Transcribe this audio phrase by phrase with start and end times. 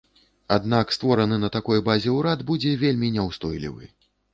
[0.55, 3.97] Аднак створаны на такой базе ўрад будзе вельмі няўстойлівы.